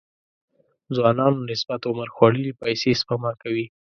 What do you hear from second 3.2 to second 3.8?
کوي.